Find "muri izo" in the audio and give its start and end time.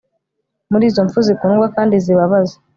0.71-1.01